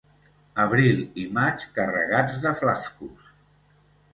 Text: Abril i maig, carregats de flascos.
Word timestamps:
Abril 0.61 1.03
i 1.25 1.25
maig, 1.35 1.67
carregats 1.75 2.41
de 2.47 2.55
flascos. 2.63 3.31